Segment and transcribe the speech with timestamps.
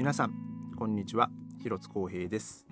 [0.00, 0.32] 皆さん
[0.78, 1.28] こんにちは。
[1.62, 2.66] 広津光平です、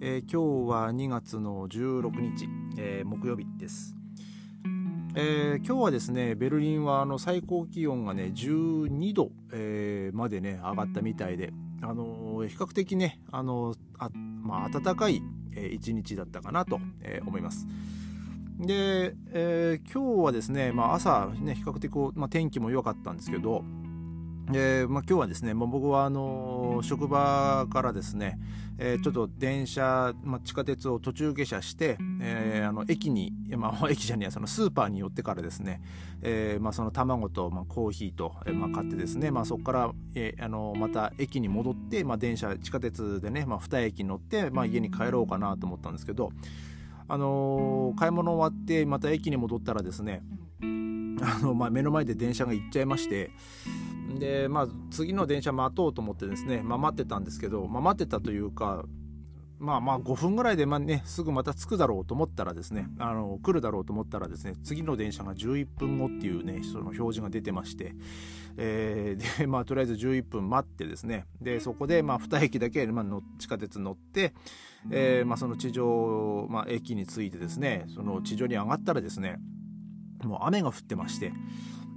[0.00, 3.94] えー、今日は2月の16日、えー、木曜日です、
[5.14, 14.10] えー、今日はですねベルリンはあの最高気温がね12度、えまでね上がったみたいであの比較的ねあのあ、
[14.42, 15.22] まあ、暖かい
[15.70, 16.80] 一日だったかなと
[17.26, 17.64] 思います。
[18.58, 23.62] で、えー、今日はですね、まあ、朝、ね、比較的こう、まあ、天気も良かったんですけど、
[24.54, 28.38] えーまあ、今日はですね、まあ、僕はあの職場からですね、
[28.78, 35.82] えー、ちょっと電車、まあ、地下鉄を途中下車して、えー、あの駅に、まあ、 駅じゃねえそのスーパーに寄ってからですね、
[36.22, 46.32] えーまあ、その卵と、まあ、コーヒーと、えーまあ、買ってですね、まあ、そこから、えー、あのまた駅に戻って、まあ、電車地下鉄でね、まあ、2駅乗って、まあ、家に帰ろうかなと思ったんですけど、
[47.06, 50.22] あのー、買い物終わってまた駅に戻ったらですね
[51.22, 53.30] あの、まあ、目の前で電車が行っちゃいまして
[54.18, 58.84] で、まあ、次の電車待とうと思ってですね、まあ、待ってたんですけど、まあ、待ってたというか、
[59.58, 67.94] まあまあ5分ぐらいでまあね、すぐまた着くだろうと思ったらですね、あの、来るだろうと思ったらですね、次の電車が11分後っていうね、その表示が出てまして、
[68.56, 74.32] えー、で、まあとりあえず11分待ってですね、で、そこでまあ2駅だけ、まあ、の地下鉄乗って、
[74.90, 79.38] えー、まあその地上、まあ駅に着いてですね、その地上に上がったらですね、
[80.24, 81.32] もう雨が降ってまして、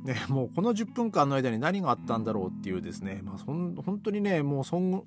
[0.04, 5.04] ね、もうこの10分間の間に何があったんだろうっていうですね、まあ、そん本当にねもうそん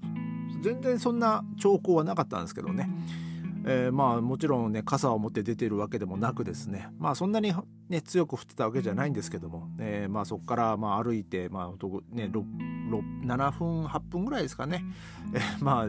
[0.63, 2.89] 全然そんな兆候はなかったんですけどね、
[3.67, 6.89] えー、まあもちろんね傘を持って出てるわけでもなくですね。
[6.99, 7.53] まあそんなに、
[7.89, 11.69] ね、強く降ってたわけじゃないんですけども、え、まあそこからまあ歩いて、まあ
[12.15, 14.85] ね、7分8分ぐらいですかね、
[15.35, 15.89] え、ま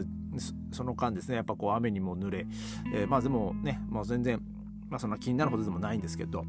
[0.72, 1.36] その間ですね。
[1.36, 2.46] やっぱこう雨にも濡れ、
[2.94, 4.40] え、まあでもね、まあ、全然、
[4.88, 6.44] まあ、そんな気になるほどでもないんですけど。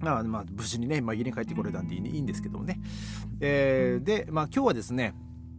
[0.00, 2.26] まあ、まあ、無事にね、まあ、家に帰ってこれたんでいいん。
[2.26, 2.80] ですけどもね。
[3.40, 5.14] えー、で、まあ、今日はですね、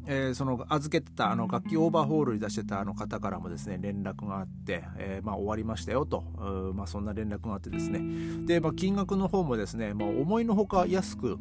[0.06, 6.22] えー、その預けてたあの楽器オーバーホールに出してたあの方からもですね連絡があって、えー、まあ、終わりましたよと、
[6.76, 8.46] まあ、そんな連絡があってですね。
[8.46, 11.38] で、まあ、金額の方もですね、まあ、思いのほか安く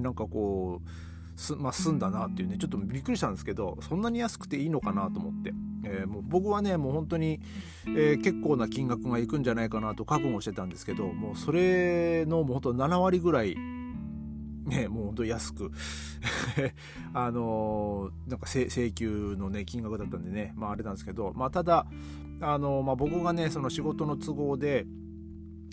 [0.00, 5.52] なんかこうす、まあ、済んだなっていうねちょっとびっくりしたんですけどそんなに安くていいのかなと思って、
[5.86, 7.40] えー、もう僕はねもう本当に、
[7.86, 13.56] えー、結構な金額がいくんじゃないかなと覚悟してたんですけどもうそれのもう本当7割ぐらい
[14.66, 15.70] ね、もうほんと安く
[17.14, 21.86] あのー、なんか請求のね、金額だったんでね、まああれなんですけど、まあただ、
[22.40, 24.84] あのー、まあ僕がね、その仕事の都合で、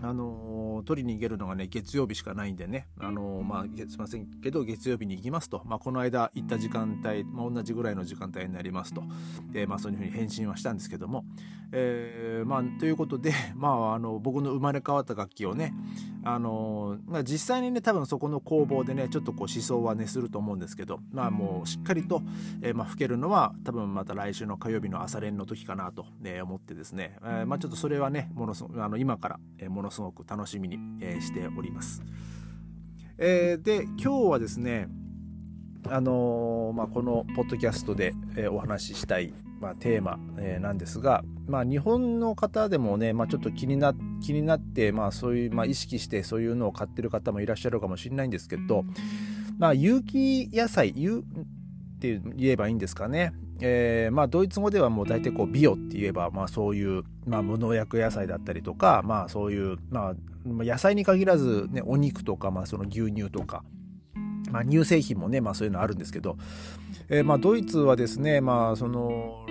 [0.04, 4.28] あのー、取りに行けるのがね、月曜日しかないんでね、あのー、まあ、すいません。
[4.42, 9.02] けど、月曜日に行きますと、まあ、この間行った時間帯、まあ、同じぐらいの時間帯になりますと、
[9.54, 11.24] で、まあ、そういうふうに返信はしたんですけども、
[11.72, 15.74] えー、まあ、ということで、 まあ、あの、僕の生まれ変わった楽器をね、
[16.24, 22.22] あのー、まあ、実際にね、多分そこの工房でね、ちょっとこう思想はね、すると思うんですけど、まあ、もうしっかりと、
[22.62, 32.04] えー、まあ、吹けるのは、多分また来週の火曜日の朝練の時かなと、ね、思ってですね、えー、まあ、ちょっとそれはね、ものすあの今から、えー、ものすごく楽しみに、えー、しております。
[33.18, 34.88] えー、で今日はですね
[35.90, 48.86] あのー、まあ、このポッドキャストで、えー、お話ししたい、まあ、テーマ、えー、なんですが、まあ、日本の方でもね、まあ、ちょっと気にな気になって、まあ、そういう、まあ、意識してそういうのを買ってる方もいらっしゃるかもしれないんですけど、
[49.58, 60.14] まあ、有機野菜有って言えばいいんですかねえー、まあ、ドイツ語ではもう大体こうビオって言えば、まあ、そういう、まあ、無農薬野菜だったりとか、まあ、そういう、まあ、
[60.46, 63.64] 野菜に限らず、ね、お肉とか、まあ、その牛乳とか、
[64.52, 66.38] まあ、乳製品もね、まあ、そういうのあるんですけど、
[67.10, 69.46] えー、まあ、ドイツはですね、まあ、その、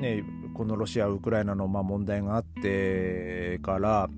[0.00, 4.08] ね、このロシア、ウクライナのまあ問題があってから、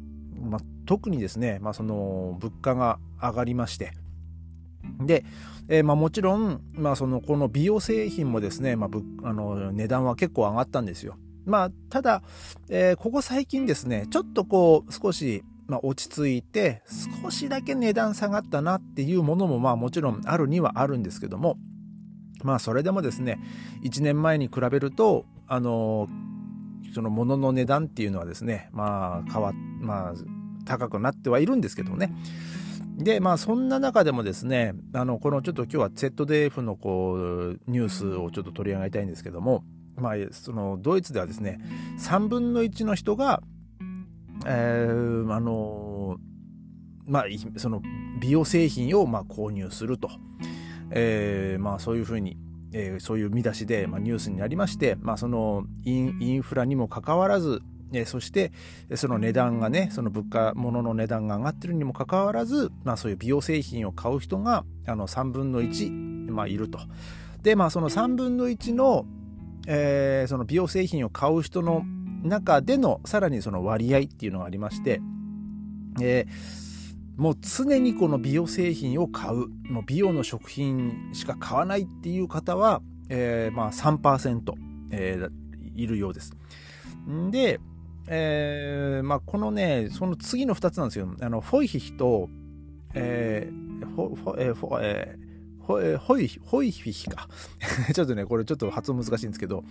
[0.41, 3.93] まあ、特にですね、まあ、その物価が上がりまして、
[5.07, 5.25] で、
[5.69, 11.17] えー、まあ、もちろん、まあ、そのこの美容製品もですね、まあ、あの値段は結構上がったんですよ。
[11.45, 12.23] まあ、ただ、
[12.69, 16.83] えー、ここ最近ですね、ちょっとこう少し、まあ、落ち着いて
[17.23, 21.56] 少しだけ値段下がったなっていうものもまあもちろんあるにはあるんですけども
[22.43, 23.38] まあそれでもですね
[23.82, 26.09] 1年前に比べるとあの
[26.94, 30.15] その物の値段っていうのはですねまあ変わまあ
[30.67, 32.12] 高くなってはいるんですけどね
[32.97, 39.65] で、まあそんな中でもですね、あの、このちょっと今日は ZDF のこう、ニュースをちょっと取り上げたいんですけども、
[39.97, 41.61] まあ、そのドイツではですね、
[41.99, 43.43] 3分の1の人が、
[44.47, 46.17] えー、あの
[47.06, 47.25] まあ、
[47.56, 47.83] その
[48.21, 50.09] 美容製品をまあ購入すると、
[50.91, 52.37] えー、まあそういうふうに、
[52.73, 57.61] えー、そういう見出しで、まあ、ニュースになりまして、まあ、そのインインフラにもかかわらず、
[57.93, 58.53] えそして
[58.94, 66.79] その値段がねその物価物の値段が上がってるにもかかわらず、まあ、そういう美容製品を買う人があの3分の1、まあ、いると。
[67.43, 69.05] でまあその3分の1の,、
[69.67, 71.85] えー、その美容製品を買う人の
[72.23, 75.00] 中でのさらにその割合っていうのがありまして、
[76.00, 84.53] えー、もう常にこの美容製品を買うもう美容の食品しか買わないっていう方は、えー、まあ3%、
[84.93, 85.31] えー、
[85.75, 86.33] いるようです。
[87.31, 87.59] で、
[88.08, 91.08] えーまあ、このねその次の2つなんですよ。
[91.20, 92.28] あのフォイヒヒと、
[92.94, 95.22] えー、フォえーフォえー
[95.62, 97.28] ホえホイホイフィヒか。
[97.94, 99.64] ちょっとねこれちょっと発音難しいんですけど。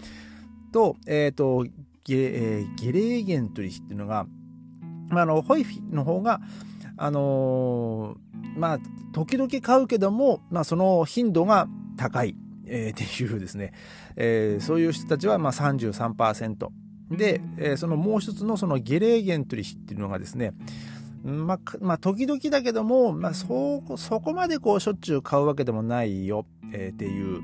[0.72, 1.66] とえっ、ー、と
[2.06, 4.26] ゲ,、えー、ゲレーゲントリヒっていうのが、
[5.10, 6.40] まあ、あのホイフィの方が
[6.98, 8.80] あのー、まあ
[9.12, 11.68] 時々買うけども、まあ、その頻度が
[11.98, 12.36] 高い、
[12.66, 13.74] えー、っていうですね、
[14.16, 16.70] えー、そういう人たちはまあ33%
[17.12, 20.54] で、えー、そのもう一つのそのゲレーゲントリヒっていうのがですね、
[21.24, 27.42] まあ、まあ、時々だけども、まあ、そ、そこまでこう、しょっちゅう買うわけでもないよ、えー、っていう、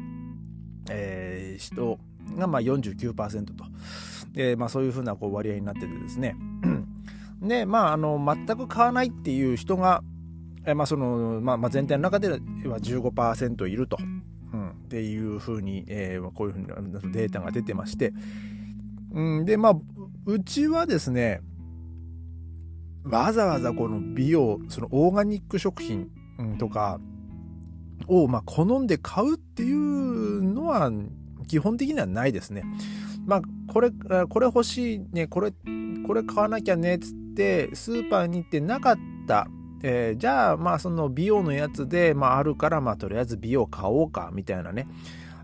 [0.90, 2.00] えー、人
[2.36, 3.66] が、まあ49%と。
[4.36, 6.36] えー、まあ、そういうふうなこう割合になっててですね。
[7.42, 10.04] で、まあ、あの、全く買わないっていう人が、
[10.66, 13.98] えー、まあ、その、まあ、まあ、全体の中では15%いると。
[14.54, 18.14] うん、っていうふうに、えー、こういうふうなデータが出てまして、
[19.12, 19.76] うん、で、まあ、
[20.26, 21.42] うちはですね、
[23.04, 26.10] わざわざこの美容、そのオーガニック食品
[26.60, 27.00] とか
[28.08, 30.92] を、まあ、好んで買うっていうのは、
[31.48, 32.64] 基本的にはないですね。
[33.26, 35.52] まあ、これ、これ欲しいね、これ、
[36.06, 39.48] これ買わなきゃねっ、つって、スーパーに行ってなかった。
[39.84, 44.88] えー、じゃあ、まあ、その美容のやつで、まあ、あるから、まあ、とりあえず美容買おうか、みたいなね。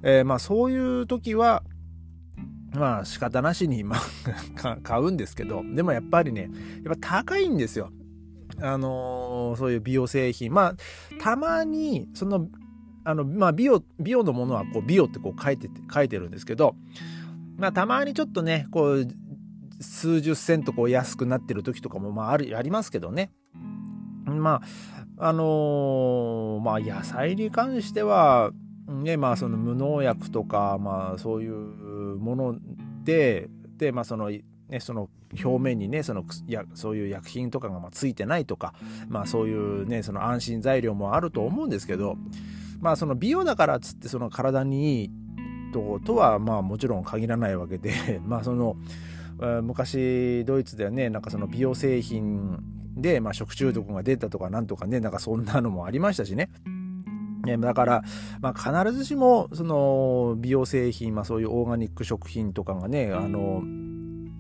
[0.02, 1.64] えー、まあ、そういう時は、
[2.76, 3.98] まあ仕方なしに、ま
[4.64, 6.50] あ 買うんですけど、でもやっぱりね、
[6.84, 7.92] やっぱ高いんですよ。
[8.62, 10.54] あのー、そういう美容製品。
[10.54, 10.76] まあ、
[11.20, 12.48] たまに、その、
[13.04, 16.76] あの、まあ、美容、美容のものは、こう、美容ってこう書いてて、書いてるんですけど、
[17.58, 19.08] まあ、たまにちょっとね、こう、
[19.82, 23.32] 数十セントこう安くなってる時とかも、まあ、ある、ありますけどね。
[24.26, 24.62] ま
[25.18, 28.52] あ、あのー、まあ、野菜に関しては、
[28.88, 31.54] ね、まあ、その無農薬とか、まあ、そういう
[32.18, 32.56] もの
[33.04, 35.10] でで、まあそのね、その
[35.44, 38.74] 表面にねそのやそういう薬品とかがまついてないとか、
[39.08, 42.18] まあ、そういうねその安心材料もあると思うんですけど、
[42.80, 45.12] まあ、その美容だからっつってその体にいい
[45.74, 48.78] ととはまあもちろん限らないわけで まあその
[49.64, 52.60] 昔ドイツではねなんかその美容製品
[52.96, 56.50] で、まあ、食中毒が出たとかなんとかねなんかそんなのもありましたしね。
[57.44, 58.04] ね、だから、
[58.40, 63.62] まあ、必ずしも、その、美容製品、まあ、そういうオーガニック食品とかがね、あの、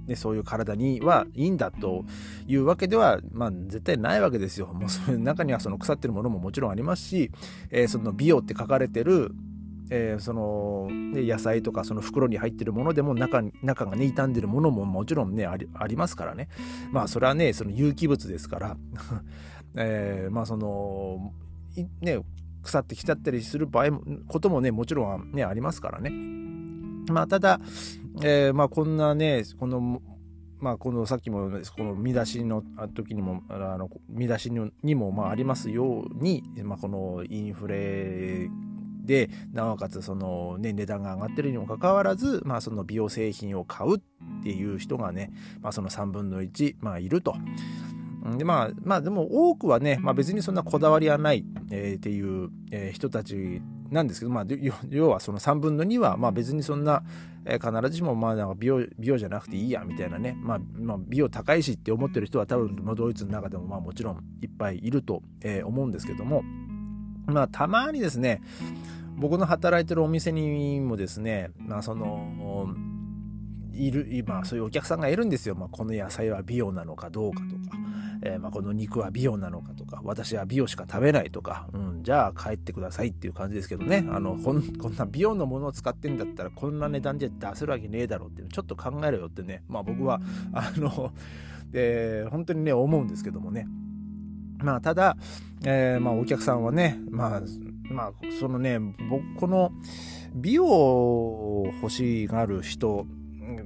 [0.07, 2.05] ね、そういう体にはいいんだと
[2.47, 4.67] いうわけでは、まあ、絶対ないわけですよ。
[4.67, 7.31] もうその中にはその腐ってるものももちろんありますし、
[7.71, 9.31] えー、その美容って書かれてる、
[9.89, 16.47] えー、その、ね、野菜とかその袋に入ってるものでも中中がね傷んでるものももちろんねありありますからね
[16.91, 18.77] まあそれはねその有機物ですから、
[19.75, 21.33] えー、まあその
[22.01, 22.19] ね
[22.63, 26.11] 腐ってきちゃったりする場合もこともねもちろんねありますからね
[27.11, 27.59] まあただ、
[28.23, 30.01] えー、まあこんなねこの
[30.59, 32.63] まあ、このさっきもこの見出しの
[32.95, 34.49] 時にもあの見出し
[34.81, 38.49] にもまあありますように、まあ、このインフレ
[39.03, 44.01] でなおかつその、ね、値段が上がってるにもかかわらず、まあ、その美容製品を買うっ
[44.43, 47.35] ていう人がね、まあ、その3分の1、まあ、いると。
[48.37, 53.61] でまあ、まあでも多くはね、まあ、別にそんなこだわりはない、えー、っていう、えー、人たち
[53.91, 54.45] なんですけど、まあ、
[54.89, 57.03] 要はその3分の2はまあ別にそんな、
[57.45, 66.43] えー、必ずしもまあなんか美容美容じゃなくていいやみたいなね、まあ、まあ美容高いしって思ってる人は多分ドイツの中でもまあもちろんいっぱいいると、えー、思うんですけども。
[67.25, 68.41] まあたまにですね
[69.15, 72.67] 僕の働いてるお店にもですねまあその
[73.73, 77.62] いる今そういうお客さんがいるんですよ、まあ、この野菜は美容なのかどうかとか。
[78.25, 90.21] えー、まあ、この肉は美容なのかとか、私は美容しか食べないとか、うん、じゃあ帰ってくださいっていう感じですけどね、あの、こんこんな美容のものを使ってんだったら、こんな値段じゃ出せるわけねえだろうっていうちょっと考えろよってね、まあ僕は、
[90.53, 91.11] あの、
[91.73, 93.67] えー、本当にね、思うんですけどもね。
[94.59, 95.17] まあ、ただ、
[95.65, 97.41] えー、まあ、お客さんはね、まあ、
[97.89, 99.73] まあ、そのね、僕、この、
[100.35, 103.05] 美容を欲しがる人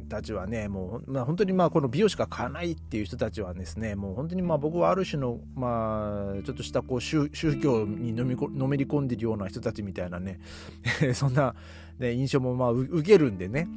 [0.07, 7.29] たちはね、もう、まあ、本当にまあこの美容しか買わないっていう人たちはですね、もう本当にまあ僕はある種の、まあ、ちょっとしたこう宗
[7.61, 10.39] 教にのみのめり込んでるような人たちみたいなね、
[11.13, 11.55] そんな、
[11.99, 13.67] ね、印象もまあ受けるんでね、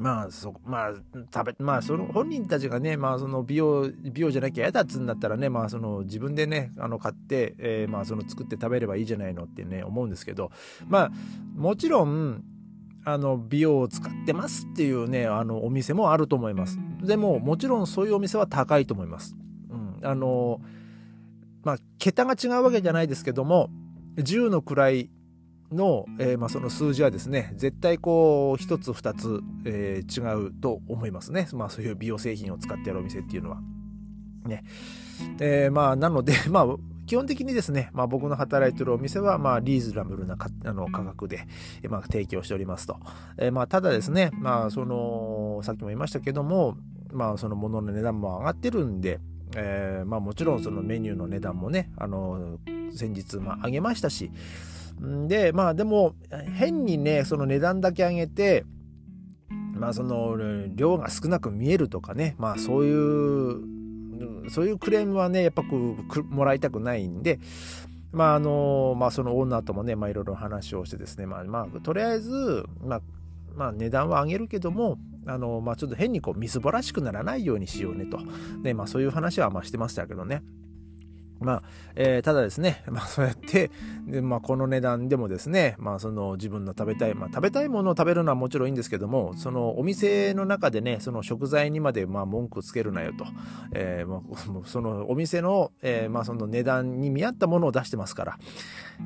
[0.00, 0.94] まあ、そ、まあ、
[1.32, 10.50] 食べ、まあ、その本人たちがね、まあ、その美容、美容じゃなきゃ嫌だっつうんだったらね、まあ、その自分でね、あの、買って、えー、まあ、その作って食べればいいじゃないのってね、思うんですけど、
[10.86, 11.10] まあ、
[11.54, 12.44] もちろん、
[13.06, 16.78] あの、美容を使ってますっていうね、あの、お店もあると思います。
[17.02, 19.36] でも、もちろんそういうお店は高いと思います。
[19.70, 19.98] うん。
[20.02, 20.60] あの、
[21.62, 23.70] まあ、桁が違うわけじゃないですけども、
[24.16, 25.08] 10の位
[25.72, 33.60] の、えー、まあ、その数字はですね絶対こう1つ2つ、えー、違うと思いますね、まあ、そういう美容製品を使ってやるお店っていうのは。
[34.46, 34.62] ね
[35.40, 36.66] えー、まあなので、まあ、
[37.06, 41.46] 基本的にですね、まあ、僕の働いてるお店は、まあ、リーズナブルなあの価格で、
[41.88, 42.98] まあ、提供しておりますと。
[43.38, 46.76] えー、まあ、ただですね、まあ、その、さっきも言いましたけども、
[47.12, 49.20] まあ、その物の値段も上がってるんで、
[49.56, 52.58] えー、まあ、もちろんそのメニューの値段もね、あの、
[52.94, 54.30] 先日、まあ、上げましたし、
[55.00, 56.14] で、まあでも、
[56.54, 58.64] 変にね、その値段だけ上げて、
[59.74, 60.36] まあその
[60.74, 63.75] 量が少なく見えるとかね、まあそういう、
[64.48, 67.38] そういうクレームはね、やっぱこう、もらいたくないんで、
[68.12, 73.02] まああの、まあそのオーナーともね、まあいろいろ話をしてですね、まあまあ、とりあえず、まあ、
[73.54, 78.18] まあ値段は上げるけども、あの、まあちょっと変にこう、みすぼらしくならないようにしようねと。
[78.62, 80.42] ね、まあそういう話はまあしてましたけどね。
[81.40, 81.62] まあ、
[81.94, 83.70] えー、ただですね、 まあそうやって、
[84.06, 93.24] でまあこの値段でもですね、まあその自分の食べたい、まあ食べたいものを食べるのはもちろんいいんですけども、そのお店の中でね、その食材にまでまあ文句つけるなよと、
[93.72, 94.20] えー、まあ
[94.64, 98.38] そのお店の、えー、まあその値段に見合ったものを出してますから、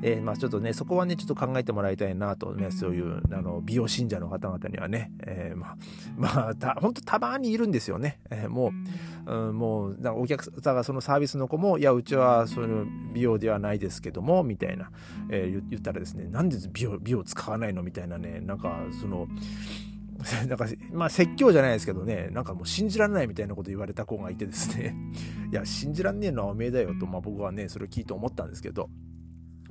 [0.01, 5.77] えー、まあちょっとね、そこはね、ちょっと考えてもらいたいなとね、そういうあの美容信者の方々にはね、えー、まあ、
[6.17, 8.19] まあ、た、本当たまにいるんですよね。
[8.29, 8.71] えー、も
[9.25, 14.91] う、うん、もう、お客さんがそのサービスの子も、いや、うちははその美容ではないですけども、みたいな、
[15.29, 19.27] えー、言ったらですね、なんで美容、美容使わないのみたいなね、なんか、その、
[20.47, 24.95] なんか、まあ説教じゃないですけどね、なんかもう信じられないみたいなこと言われた子がいてですね、
[25.51, 28.89] いや、信じらんねえのはおめえだよと、まあ僕はね、それを聞いて思ったんですけど、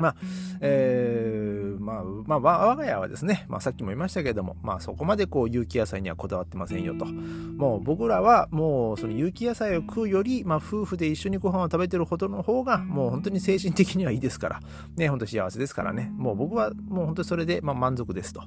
[0.00, 0.16] まあ、
[0.60, 1.49] えー、
[1.80, 7.06] まあ、まあ、我が家はですね、まあ、さっきも言いましたけれども、まあ、そこまでこう、有機野菜にはこだわってませんよと。
[7.06, 14.60] もう、僕らは、もう、その有機野菜を食うより、まあ、夫婦で一緒にご飯を食べてるほどの方が、もう本当に精神的にはいいですから、
[14.96, 18.42] ね、本当幸せですからね、もう僕は、もう本当にそれで、まあ、満足ですと。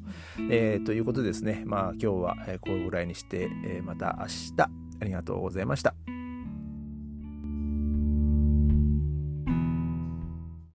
[0.49, 4.69] えー、ということですね、まあ、今日は、こうぐらいにして、え、また明日、
[5.01, 6.22] ありがとうございました。